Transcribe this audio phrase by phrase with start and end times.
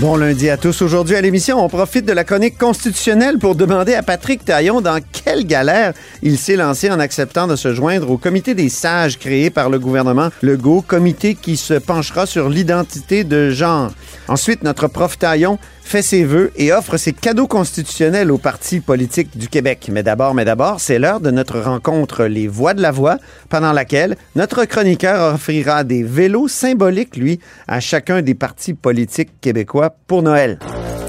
[0.00, 0.82] Bon lundi à tous.
[0.82, 5.00] Aujourd'hui à l'émission, on profite de la chronique constitutionnelle pour demander à Patrick Taillon dans
[5.12, 9.50] quelle galère il s'est lancé en acceptant de se joindre au comité des sages créé
[9.50, 13.92] par le gouvernement Legault, comité qui se penchera sur l'identité de genre.
[14.26, 19.36] Ensuite, notre prof Taillon fait ses vœux et offre ses cadeaux constitutionnels aux partis politiques
[19.36, 19.90] du Québec.
[19.92, 23.18] Mais d'abord, mais d'abord, c'est l'heure de notre rencontre Les Voix de la Voix,
[23.50, 27.38] pendant laquelle notre chroniqueur offrira des vélos symboliques, lui,
[27.68, 30.58] à chacun des partis politiques québécois pour Noël.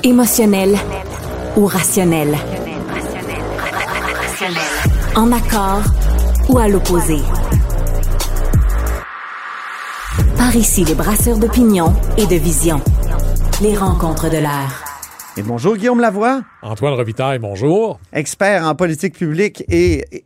[0.04, 0.76] Émotionnel
[1.58, 2.36] ou rationnel?
[5.16, 5.84] En accord
[6.50, 7.18] ou à l'opposé?
[10.38, 12.82] Par ici, les brasseurs d'opinion et de vision.
[13.62, 14.84] Les rencontres de l'air.
[15.38, 18.00] Et bonjour Guillaume Lavoie, Antoine Robitaille, bonjour.
[18.14, 20.24] expert en politique publique et,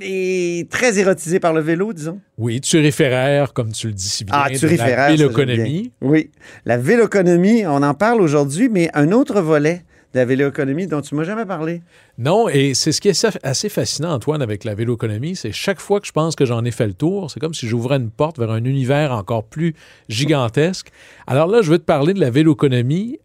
[0.00, 2.20] et très érotisé par le vélo, disons.
[2.38, 5.82] Oui, tu référaires, comme tu le dis si bien, Ah, de tu la j'aime véloéconomie.
[5.82, 5.90] bien.
[6.10, 6.30] Oui.
[6.64, 11.14] La véloéconomie, on en parle aujourd'hui, mais un autre volet de la véloéconomie dont tu
[11.14, 11.82] m'as jamais parlé.
[12.18, 16.00] Non, et c'est ce qui est assez fascinant, Antoine, avec la véloéconomie, c'est chaque fois
[16.00, 18.36] que je pense que j'en ai fait le tour, c'est comme si j'ouvrais une porte
[18.38, 19.74] vers un univers encore plus
[20.08, 20.88] gigantesque.
[21.28, 23.18] Alors là, je veux te parler de la véloéconomie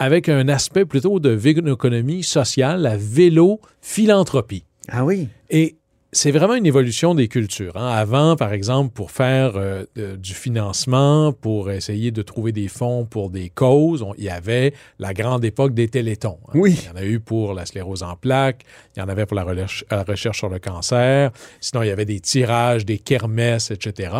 [0.00, 4.64] avec un aspect plutôt de véloéconomie sociale, la vélo-philanthropie.
[4.88, 5.28] Ah oui.
[5.50, 5.76] Et
[6.12, 7.76] c'est vraiment une évolution des cultures.
[7.76, 7.86] hein.
[7.88, 13.04] Avant, par exemple, pour faire euh, de- du financement, pour essayer de trouver des fonds
[13.04, 16.38] pour des causes, on- il y avait la grande époque des télétons.
[16.48, 16.52] hein.
[16.54, 16.76] Oui.
[16.82, 18.64] Il y en a eu pour la sclérose en plaques,
[18.96, 21.90] il y en avait pour la recherche, la recherche sur le cancer, sinon il y
[21.92, 24.12] avait des tirages, des kermesses, etc.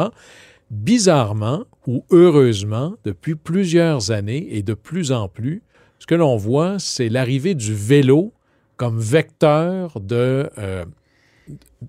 [0.71, 5.63] Bizarrement ou heureusement, depuis plusieurs années et de plus en plus,
[5.99, 8.33] ce que l'on voit, c'est l'arrivée du vélo
[8.77, 10.85] comme vecteur de, euh,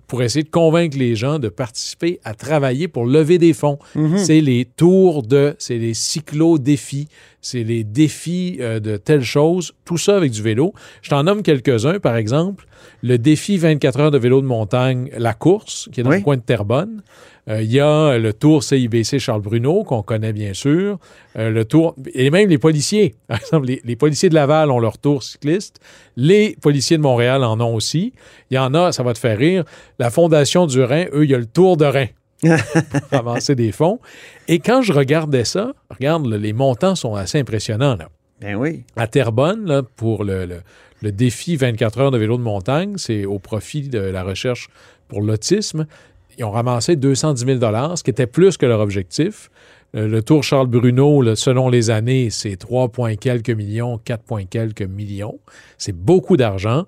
[0.07, 3.77] pour essayer de convaincre les gens de participer à travailler pour lever des fonds.
[4.17, 7.07] C'est les tours de, c'est les cyclo-défis,
[7.41, 10.73] c'est les défis euh, de telle chose, tout ça avec du vélo.
[11.01, 12.67] Je t'en nomme quelques-uns, par exemple,
[13.01, 16.17] le défi 24 heures de vélo de montagne, la course, qui est dans Oui.
[16.17, 17.01] le coin de Terrebonne.
[17.49, 20.99] Euh, Il y a le tour CIBC Charles Bruno, qu'on connaît bien sûr.
[21.37, 23.15] Euh, le tour, et même les policiers.
[23.27, 25.79] Par exemple, les, les policiers de Laval ont leur tour cycliste.
[26.15, 28.13] Les policiers de Montréal en ont aussi.
[28.49, 29.63] Il y en a, ça va te faire rire.
[29.99, 32.07] La Fondation du Rhin, eux, il y a le tour de Rhin.
[32.43, 33.99] pour avancer des fonds.
[34.47, 37.95] Et quand je regardais ça, regarde, les montants sont assez impressionnants.
[37.95, 38.09] Là.
[38.39, 38.83] Ben oui.
[38.95, 40.61] À Terrebonne, là, pour le, le-
[41.03, 44.69] le défi 24 heures de vélo de montagne, c'est au profit de la recherche
[45.07, 45.87] pour l'autisme.
[46.37, 49.49] Ils ont ramassé 210 000 ce qui était plus que leur objectif.
[49.93, 54.83] Le Tour Charles Bruno, selon les années, c'est 3 points quelques millions, 4 points quelques
[54.83, 55.39] millions.
[55.77, 56.85] C'est beaucoup d'argent.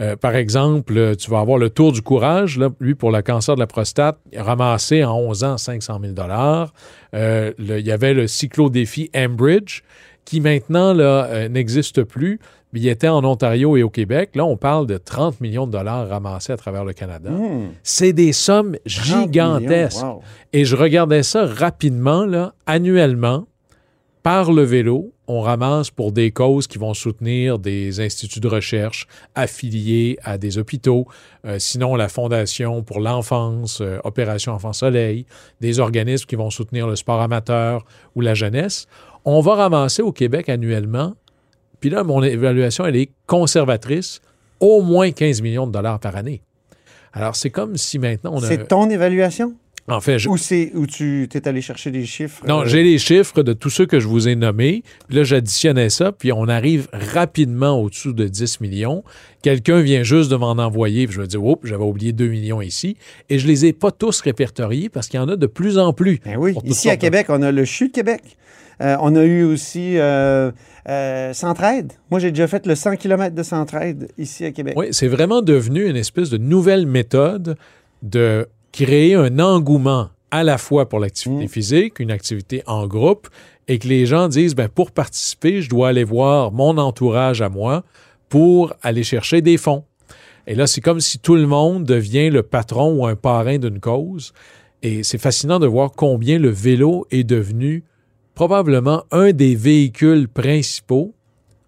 [0.00, 3.54] Euh, par exemple, euh, tu vas avoir le Tour du courage, lui, pour le cancer
[3.54, 6.14] de la prostate, ramassé en 11 ans 500 000
[7.14, 9.82] euh, le- Il y avait le cyclo-défi Ambridge,
[10.24, 12.40] qui maintenant euh, n'existe plus.
[12.74, 14.30] Il était en Ontario et au Québec.
[14.34, 17.30] Là, on parle de 30 millions de dollars ramassés à travers le Canada.
[17.30, 17.70] Hmm.
[17.82, 20.02] C'est des sommes 30 gigantesques.
[20.02, 20.22] wow.
[20.52, 23.46] Et je regardais ça rapidement, là, annuellement,
[24.24, 29.06] par le vélo, on ramasse pour des causes qui vont soutenir des instituts de recherche
[29.34, 31.06] affiliés à des hôpitaux,
[31.44, 35.26] euh, sinon la Fondation pour l'enfance, euh, Opération Enfant Soleil,
[35.60, 38.86] des organismes qui vont soutenir le sport amateur ou la jeunesse.
[39.26, 41.14] On va ramasser au Québec annuellement,
[41.84, 44.22] puis là, mon évaluation, elle est conservatrice,
[44.58, 46.40] au moins 15 millions de dollars par année.
[47.12, 48.46] Alors, c'est comme si maintenant on a...
[48.48, 49.52] C'est ton évaluation?
[49.86, 52.42] En fait, je- Ou, c'est, où tu t'es allé chercher des chiffres?
[52.48, 54.82] non, euh, j'ai les chiffres de tous ceux que je vous ai nommés.
[55.08, 59.04] Puis là, j'additionnais ça, puis on arrive rapidement au-dessous de 10 millions.
[59.42, 62.62] Quelqu'un vient juste de m'en envoyer, puis je me dis, oups, j'avais oublié 2 millions
[62.62, 62.96] ici.
[63.28, 65.92] Et je les ai pas tous répertoriés parce qu'il y en a de plus en
[65.92, 66.18] plus.
[66.24, 66.54] Ben oui.
[66.64, 68.22] Ici à de- Québec, on a le CHU de Québec.
[68.80, 70.50] Euh, on a eu aussi euh,
[70.88, 71.92] euh, Centraide.
[72.10, 74.74] Moi, j'ai déjà fait le 100 km de Centraide ici à Québec.
[74.76, 77.56] Oui, c'est vraiment devenu une espèce de nouvelle méthode
[78.02, 81.48] de créer un engouement à la fois pour l'activité Mm.
[81.48, 83.28] physique, une activité en groupe,
[83.68, 87.48] et que les gens disent, ben, pour participer, je dois aller voir mon entourage à
[87.48, 87.84] moi
[88.28, 89.84] pour aller chercher des fonds.
[90.46, 93.80] Et là, c'est comme si tout le monde devient le patron ou un parrain d'une
[93.80, 94.32] cause.
[94.82, 97.84] Et c'est fascinant de voir combien le vélo est devenu
[98.34, 101.14] probablement un des véhicules principaux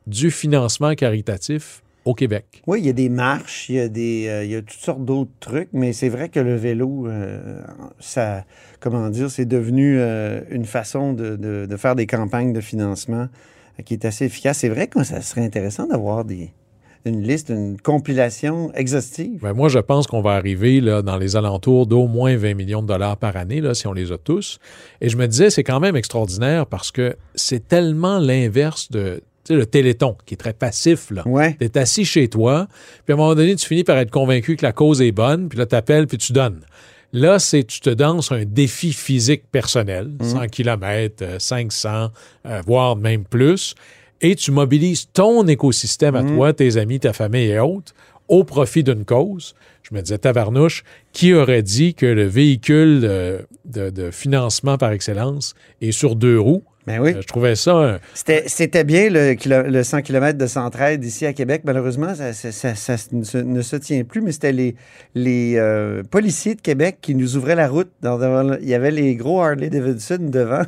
[0.07, 2.63] du financement caritatif au Québec.
[2.67, 5.93] Oui, il y a des marches, il y a, euh, toutes sortes d'autres trucs, mais
[5.93, 7.61] c'est vrai que le vélo, euh,
[7.99, 8.45] ça,
[8.79, 13.29] comment dire, c'est devenu euh, une façon de, de- faire des campagnes de financement
[13.85, 14.59] qui est assez efficace.
[14.59, 16.53] C'est vrai que ça serait intéressant d'avoir des,
[17.07, 19.41] une liste, une compilation exhaustive.
[19.41, 22.83] Ben, moi, je pense qu'on va arriver là, dans les alentours d'au moins 20 millions
[22.83, 24.59] de dollars par année, là, si on les a tous.
[25.01, 29.55] Et je me disais, c'est quand même extraordinaire parce que c'est tellement l'inverse de tu
[29.55, 31.13] sais, le téléthon, qui est très passif.
[31.13, 31.23] Là.
[31.25, 31.55] Ouais.
[31.61, 32.67] Tu es assis chez toi,
[33.05, 35.49] puis à un moment donné, tu finis par être convaincu que la cause est bonne,
[35.49, 36.63] puis là, tu appelles, puis tu donnes.
[37.13, 42.09] Là, c'est tu te danses un défi physique personnel, 100 km, 500,
[42.45, 43.77] euh, voire même plus,
[44.21, 47.95] et tu mobilises ton écosystème à toi, tes amis, ta famille et autres,
[48.29, 49.55] au profit d'une cause.
[49.83, 50.83] Je me disais, tabarnouche,
[51.13, 56.39] qui aurait dit que le véhicule euh, de, de financement par excellence est sur deux
[56.39, 56.65] roues?
[56.87, 57.13] Ben oui.
[57.17, 61.27] Euh, je trouvais ça un, C'était, bien le, kilo- le 100 km de Centraide ici
[61.27, 61.63] à Québec.
[61.65, 64.77] Malheureusement, ça, ça- ça- ça ne, se, tient plus, mais c'était les,
[65.15, 67.89] les euh, policiers de Québec qui nous ouvraient la route.
[68.03, 70.63] Dans- il y avait les gros Harley Davidson devant.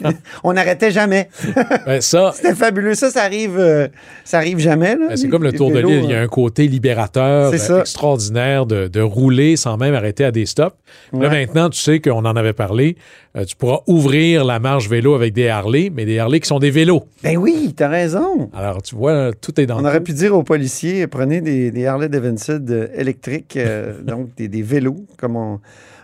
[0.44, 1.28] On n'arrêtait jamais.
[1.86, 2.94] ben, ça, C'était fabuleux.
[2.94, 3.88] Ça, ça arrive, euh,
[4.24, 4.96] ça arrive jamais.
[4.96, 6.04] Ben, c'est comme le tour de l'île.
[6.04, 10.46] Il y a un côté libérateur extraordinaire de, de rouler sans même arrêter à des
[10.46, 10.76] stops.
[11.12, 11.28] Là, Ouais.
[11.28, 12.96] maintenant, tu sais qu'on en avait parlé.
[13.36, 15.63] euh, tu pourras ouvrir la marche vélo avec des Harley,
[15.94, 17.04] mais des Harley qui sont des vélos.
[17.22, 18.50] Ben oui, t'as raison.
[18.54, 19.86] Alors, tu vois, tout est dans On tout.
[19.86, 24.48] aurait pu dire aux policiers, prenez des, des Harley Davidson euh, électriques, euh, donc des,
[24.48, 25.60] des vélos, comme on,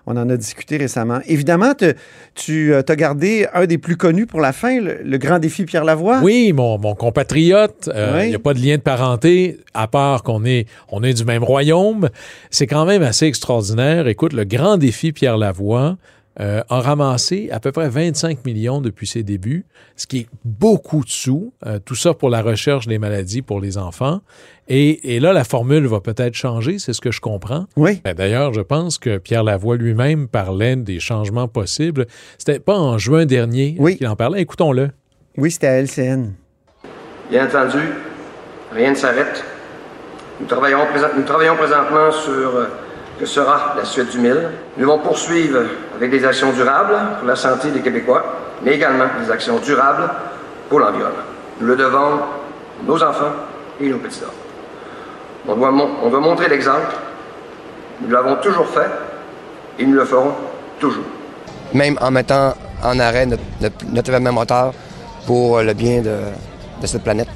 [0.06, 1.20] on en a discuté récemment.
[1.26, 1.94] Évidemment, te-
[2.34, 5.84] tu as gardé un des plus connus pour la fin, le, le grand défi Pierre
[5.84, 6.20] Lavoie.
[6.22, 8.28] Oui, mon, mon compatriote, euh, il Oui.
[8.30, 11.44] n'y a pas de lien de parenté, à part qu'on est, on est du même
[11.44, 12.08] royaume.
[12.50, 14.08] C'est quand même assez extraordinaire.
[14.08, 15.96] Écoute, le grand défi Pierre Lavoie
[16.38, 19.66] euh, a ramassé à peu près 25 millions depuis ses débuts,
[19.96, 21.52] ce qui est beaucoup de sous.
[21.66, 24.20] Euh, tout ça pour la recherche des maladies pour les enfants.
[24.68, 27.66] Et, et là, la formule va peut-être changer, c'est ce que je comprends.
[27.76, 28.00] Oui.
[28.04, 32.06] Ben, D'ailleurs, je pense que Pierre Lavoie lui-même parlait des changements possibles.
[32.38, 33.96] C'était pas en juin dernier Oui.
[33.96, 34.40] qu'il en parlait.
[34.40, 34.90] Écoutons-le.
[35.36, 36.32] Oui, c'était à LCN.
[37.30, 37.78] Bien entendu,
[38.72, 39.44] rien ne s'arrête.
[40.40, 42.66] Nous travaillons, présent- nous travaillons présentement sur euh,
[43.20, 44.48] que sera la suite du mille.
[44.76, 45.60] Nous devons poursuivre
[45.94, 48.24] avec des actions durables pour la santé des Québécois,
[48.62, 50.08] mais également des actions durables
[50.70, 51.26] pour l'environnement.
[51.60, 53.32] Nous le devons à nos enfants
[53.80, 54.32] et nos petits-enfants.
[55.46, 56.88] On doit, mon- on doit montrer l'exemple.
[58.00, 58.90] Nous l'avons toujours fait
[59.78, 60.32] et nous le ferons
[60.78, 61.04] toujours.
[61.74, 64.44] même en mettant en arrêt notre, notre, notre événement
[65.26, 67.28] pour le bien de cette planète.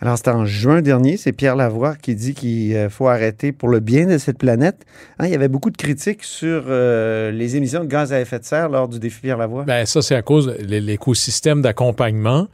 [0.00, 1.16] Alors, c'était en juin dernier.
[1.16, 4.86] C'est Pierre Lavoie qui dit qu'il euh, faut arrêter pour le bien de cette planète.
[5.18, 8.38] Hein, il y avait beaucoup de critiques sur euh, les émissions de gaz à effet
[8.38, 9.64] de serre lors du défi Pierre Lavoie.
[9.64, 12.46] Ben, ça, c'est à cause de l'é- l'écosystème d'accompagnement.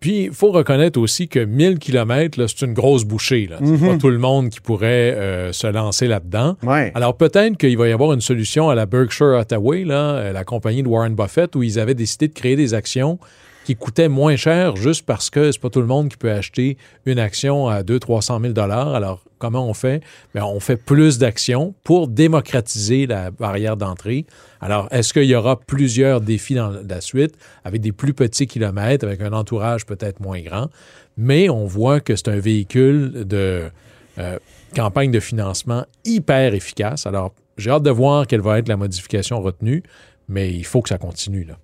[0.00, 3.46] Puis, il faut reconnaître aussi que 1000 km, c'est une grosse bouchée.
[3.50, 3.58] là.
[3.62, 6.56] C'est pas tout le monde qui pourrait euh, se lancer là-dedans.
[6.62, 6.90] Ouais.
[6.94, 10.82] Alors, peut-être qu'il va y avoir une solution à la Berkshire Hathaway, là, la compagnie
[10.82, 13.18] de Warren Buffett, où ils avaient décidé de créer des actions
[13.64, 16.76] qui coûtaient moins cher juste parce que c'est pas tout le monde qui peut acheter
[17.06, 20.02] une action à 200-300 000 Alors, comment on fait?
[20.34, 24.26] Ben, on fait plus d'actions pour démocratiser la barrière d'entrée.
[24.60, 27.34] Alors, est-ce qu'il y aura plusieurs défis dans la suite?
[27.64, 30.68] Avec des plus petits kilomètres, avec un entourage peut-être moins grand?
[31.16, 33.70] Mais on voit que c'est un véhicule de
[34.18, 34.38] euh,
[34.74, 37.06] campagne de financement hyper efficace.
[37.06, 39.82] Alors, j'ai hâte de voir quelle va être la modification retenue,
[40.28, 41.44] mais il faut que ça continue.
[41.44, 41.58] Là.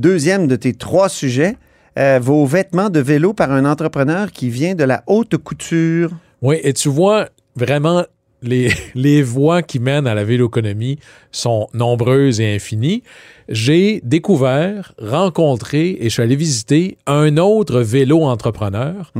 [0.00, 1.56] Deuxième de tes trois sujets,
[1.98, 6.10] euh, vos vêtements de vélo par un entrepreneur qui vient de la haute couture.
[6.40, 8.04] Oui, et tu vois vraiment
[8.40, 10.98] les, les voies qui mènent à la véloéconomie
[11.32, 13.02] sont nombreuses et infinies.
[13.50, 19.12] J'ai découvert, rencontré et je suis allé visiter un autre vélo entrepreneur.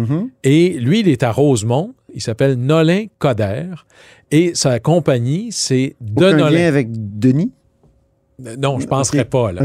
[0.45, 1.93] Et lui, il est à Rosemont.
[2.15, 3.67] Il s'appelle Nolin Coder.
[4.31, 6.51] Et sa compagnie, c'est de Aucun Nolin.
[6.51, 7.53] lien avec Denis?
[8.57, 9.53] Non, je ne penserais pas.
[9.53, 9.65] Là.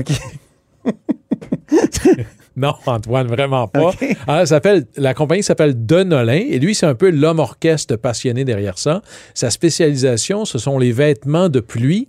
[2.57, 3.89] Non, Antoine, vraiment pas.
[3.89, 4.17] OK.
[4.27, 8.45] Alors, ça s'appelle, la compagnie s'appelle Denolin et lui, c'est un peu l'homme orchestre passionné
[8.45, 9.01] derrière ça.
[9.33, 12.07] Sa spécialisation, ce sont les vêtements de pluie,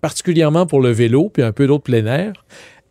[0.00, 2.32] particulièrement pour le vélo, puis un peu d'autres plein air.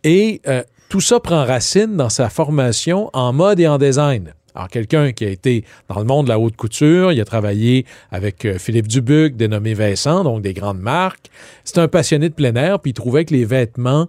[0.02, 4.32] Et euh, tout ça prend racine dans sa formation en mode et en design.
[4.54, 7.86] Alors, quelqu'un qui a été dans le monde de la haute couture, il a travaillé
[8.12, 11.28] avec euh, Philippe Dubuc, dénommé Vincent, donc des grandes marques.
[11.64, 14.06] C'est un passionné de plein air, puis il trouvait que les vêtements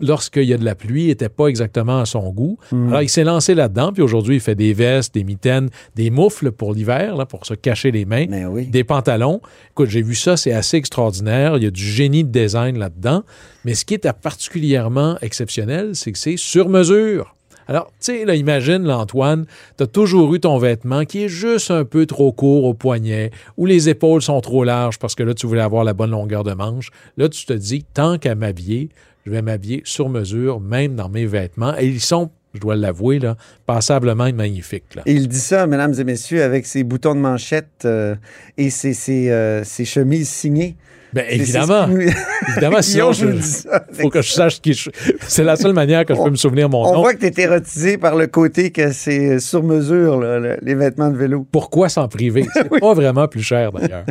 [0.00, 2.58] lorsqu'il y a de la pluie, n'était pas exactement à son goût.
[2.72, 6.52] Alors, il s'est lancé là-dedans, puis aujourd'hui, il fait des vestes, des mitaines, des moufles
[6.52, 8.66] pour l'hiver, là, pour se cacher les mains, Ben oui.
[8.66, 9.40] des pantalons.
[9.70, 11.56] Écoute, j'ai vu ça, c'est assez extraordinaire.
[11.56, 13.22] Il y a du génie de design là-dedans.
[13.64, 17.34] Mais ce qui est particulièrement exceptionnel, c'est que c'est sur mesure.
[17.66, 19.46] Alors, tu sais, là, imagine, là, Antoine,
[19.78, 23.30] tu as toujours eu ton vêtement qui est juste un peu trop court au poignet,
[23.56, 26.42] ou les épaules sont trop larges parce que là, tu voulais avoir la bonne longueur
[26.44, 26.90] de manche.
[27.16, 28.90] Là, tu te dis, tant qu'à m'habiller,
[29.24, 31.74] je vais m'habiller sur mesure, même dans mes vêtements.
[31.78, 34.94] Et ils sont, je dois l'avouer, là, passablement magnifiques.
[34.94, 35.02] Là.
[35.06, 38.14] Et il dit ça, mesdames et messieurs, avec ses boutons de manchette euh,
[38.58, 40.76] et ses, ses, euh, ses chemises signées.
[41.16, 41.86] C'est- évidemment.
[42.48, 43.84] Évidemment, sinon, je- dit ça.
[43.92, 44.90] faut que je sache qui je
[45.28, 47.00] C'est la seule manière que je peux me souvenir mon On nom.
[47.02, 51.10] voit que tu es érotisé par le côté que c'est sur mesure, là, les vêtements
[51.10, 51.46] de vélo.
[51.52, 52.44] Pourquoi s'en priver?
[52.54, 54.04] C'est pas vraiment plus cher, d'ailleurs.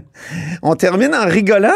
[0.62, 1.70] On termine en rigolant.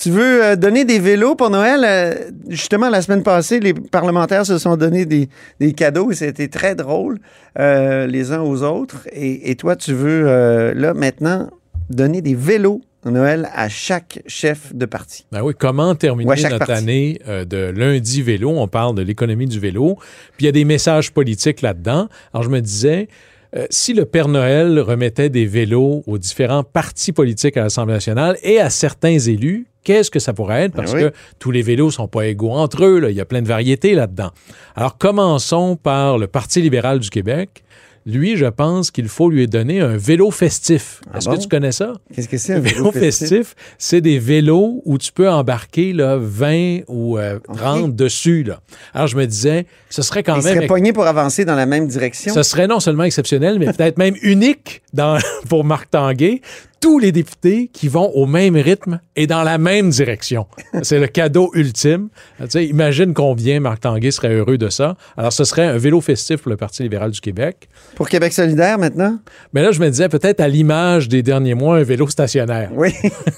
[0.00, 1.84] Tu veux euh, donner des vélos pour Noël?
[1.84, 5.28] Euh, justement, la semaine passée, les parlementaires se sont donné des,
[5.60, 7.18] des cadeaux et c'était très drôle
[7.58, 9.06] euh, les uns aux autres.
[9.12, 11.50] Et, et toi, tu veux, euh, là, maintenant,
[11.90, 15.26] donner des vélos Noël à chaque chef de parti.
[15.32, 18.50] Ben oui, comment terminer notre année euh, de lundi vélo?
[18.50, 19.96] On parle de l'économie du vélo.
[20.36, 22.08] Puis il y a des messages politiques là-dedans.
[22.32, 23.08] Alors je me disais,
[23.54, 28.38] euh, si le Père Noël remettait des vélos aux différents partis politiques à l'Assemblée nationale
[28.42, 30.72] et à certains élus, qu'est-ce que ça pourrait être?
[30.74, 31.10] Parce Ben oui.
[31.10, 32.98] que tous les vélos sont pas égaux entre eux.
[33.00, 33.10] là.
[33.10, 34.30] Il y a plein de variétés là-dedans.
[34.76, 37.62] Alors commençons par le Parti libéral du Québec.
[38.06, 41.02] Lui, je pense qu'il faut lui donner un vélo festif.
[41.12, 41.36] Ah Est-ce bon?
[41.36, 41.92] que tu connais ça?
[42.14, 46.16] Qu'est-ce que c'est Un un vélo festif, c'est des vélos où tu peux embarquer là,
[46.18, 48.42] 20 ou euh, 30 dessus.
[48.42, 48.60] Là.
[48.94, 50.54] Alors, je me disais, ce serait quand Il même.
[50.56, 52.32] serait pogné pour avancer dans la même direction?
[52.32, 55.18] Ce serait non seulement exceptionnel, mais peut-être même unique dans,
[55.50, 56.40] pour Marc Tanguay.
[56.80, 60.46] Tous les députés qui vont au même rythme et dans la même direction.
[60.82, 62.08] C'est le cadeau ultime.
[62.40, 64.96] Tu sais, imagine combien Marc Tanguay serait heureux de ça.
[65.18, 67.68] Alors, ce serait un vélo festif pour le Parti libéral du Québec.
[67.96, 69.18] Pour Québec solidaire, maintenant?
[69.52, 72.70] Mais là, je me disais, peut-être à l'image des derniers mois, un vélo stationnaire.
[72.74, 72.94] Oui.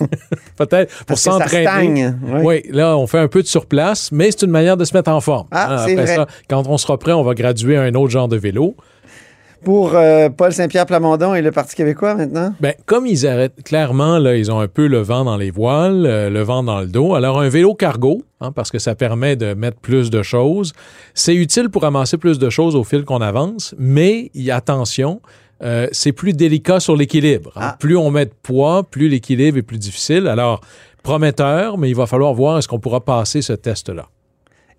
[0.56, 2.10] Peut-être pour s'entraîner.
[2.22, 2.40] oui.
[2.44, 5.10] Oui, là, on fait un peu de surplace, mais c'est une manière de se mettre
[5.10, 5.48] en forme.
[5.50, 6.06] Ah, Hein, Après vrai.
[6.14, 8.76] ça, quand on sera prêt, on va graduer à un autre genre de vélo.
[9.64, 12.52] Pour euh, Paul Saint-Pierre Plamondon et le Parti québécois, maintenant?
[12.60, 16.04] Ben, comme ils arrêtent clairement, là, ils ont un peu le vent dans les voiles,
[16.06, 17.14] euh, le vent dans le dos.
[17.14, 20.72] Alors, un vélo cargo, hein, parce que ça permet de mettre plus de choses.
[21.14, 25.20] C'est utile pour ramasser plus de choses au fil qu'on avance, mais y- attention,
[25.62, 27.52] euh, c'est plus délicat sur l'équilibre.
[27.56, 27.60] hein.
[27.72, 27.76] Ah.
[27.78, 30.26] Plus on met de poids, plus l'équilibre est plus difficile.
[30.26, 30.60] Alors,
[31.04, 34.06] prometteur, mais il va falloir voir est-ce qu'on pourra passer ce test-là.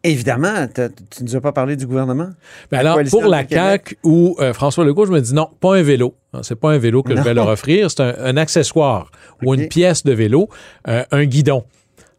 [0.04, 2.30] Évidemment, tu ne nous as pas parlé du gouvernement?
[2.72, 3.48] Ben alors, pour la.
[3.48, 6.16] CAQ ou euh, François Legault, je me dis non, pas un vélo.
[6.34, 9.12] Hein, C'est pas un vélo que je vais leur offrir, c'est un, un accessoire
[9.44, 10.50] ou une pièce de vélo,
[10.88, 11.64] euh, un guidon.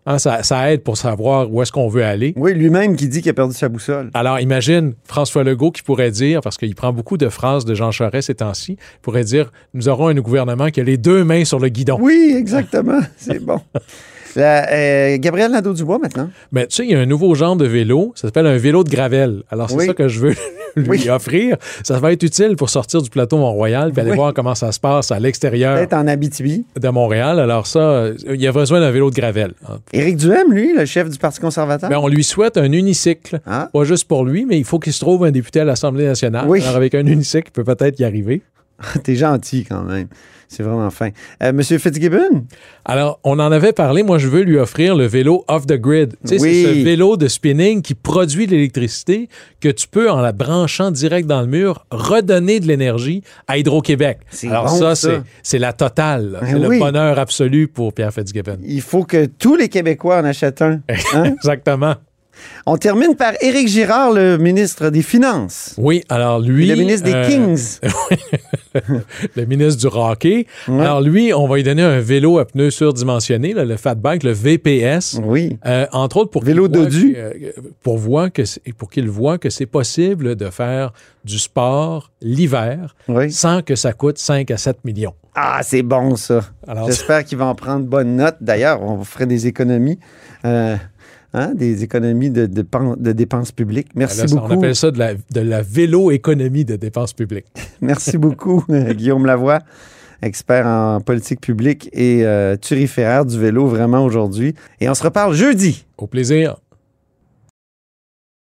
[0.06, 2.34] Hein, ça, ça aide pour savoir où est-ce qu'on veut aller.
[2.36, 4.10] Oui, lui-même qui dit qu'il a perdu sa boussole.
[4.12, 7.90] Alors, imagine François Legault qui pourrait dire, parce qu'il prend beaucoup de phrases de Jean
[7.90, 11.58] Charest ces temps-ci, pourrait dire Nous aurons un gouvernement qui a les deux mains sur
[11.58, 11.96] le guidon.
[12.00, 13.00] Oui, exactement.
[13.16, 13.60] C'est bon.
[14.36, 16.30] La- euh, Gabriel Nadeau-Dubois, maintenant.
[16.52, 18.84] Mais tu sais, il y a un nouveau genre de vélo, ça s'appelle un vélo
[18.84, 19.42] de gravel.
[19.50, 19.86] Alors, c'est Oui.
[19.86, 20.34] ça que je veux
[20.76, 21.08] lui Oui.
[21.10, 21.56] offrir.
[21.82, 24.16] Ça va être utile pour sortir du plateau Mont-Royal puis aller Oui.
[24.16, 26.64] voir comment ça se passe à l'extérieur Peut-être en Abitibi.
[26.80, 27.38] de Montréal.
[27.38, 29.52] Alors ça, euh, il y a besoin d'un vélo de gravel.
[29.92, 31.88] Éric Duhem, lui, le chef du Parti conservateur.
[31.90, 33.40] Ben, on lui souhaite un unicycle.
[33.46, 33.68] Ah.
[33.72, 36.46] Pas juste pour lui, mais il faut qu'il se trouve un député à l'Assemblée nationale.
[36.48, 36.60] Oui.
[36.62, 38.42] Alors, avec un unicycle, il peut peut-être y arriver.
[39.04, 40.08] T'es gentil quand même.
[40.48, 41.10] C'est vraiment fin.
[41.42, 42.44] Euh, Monsieur Fitzgibbon?
[42.84, 44.02] Alors, on en avait parlé.
[44.02, 46.14] Moi, je veux lui offrir le vélo off the grid.
[46.24, 46.38] Oui.
[46.38, 49.28] c'est ce vélo de spinning qui produit de l'électricité
[49.60, 54.18] que tu peux, en la branchant direct dans le mur, redonner de l'énergie à Hydro-Québec.
[54.30, 55.22] C'est Alors, bon, ça, ça.
[55.42, 56.38] c'est- la totale.
[56.40, 56.76] Ben C'est oui.
[56.78, 58.58] le bonheur absolu pour Pierre Fitzgibbon.
[58.64, 60.80] Il faut que tous les Québécois en achètent un.
[61.14, 61.24] Hein?
[61.36, 61.94] Exactement.
[62.66, 65.74] On termine par Éric Girard, le ministre des Finances.
[65.78, 66.66] Oui, alors lui.
[66.66, 67.78] le ministre des euh, Kings.
[69.36, 70.46] le ministre du hockey.
[70.68, 70.80] Ouais.
[70.80, 74.22] Alors lui, on va lui donner un vélo à pneus surdimensionnés, là, le fat bike,
[74.22, 75.20] le VPS.
[75.22, 75.58] Oui.
[75.66, 77.12] Euh, entre autres pour Vélo qu'il voit dodu.
[77.12, 77.32] que- euh,
[77.82, 80.92] pour voir que c'est- pour qu'il voit que c'est possible de faire
[81.24, 83.30] du sport l'hiver Oui.
[83.30, 85.14] sans que ça coûte 5 à 7 millions.
[85.36, 86.42] Ah, c'est bon, ça.
[86.86, 88.36] J'espère qu'il va en prendre bonne note.
[88.40, 89.98] D'ailleurs, on ferait des économies.
[90.44, 90.76] euh,
[91.34, 93.88] hein, des économies de, de, pen- de dépenses publiques.
[93.94, 94.52] Merci là, ça, on beaucoup.
[94.54, 97.46] appelle ça de la, de la vélo-économie de dépenses publiques.
[97.82, 99.58] Merci beaucoup, Guillaume Lavoie,
[100.22, 104.54] expert en politique publique et euh, turiféraire du vélo vraiment aujourd'hui.
[104.80, 105.84] Et on se reparle jeudi.
[105.98, 106.56] Au plaisir.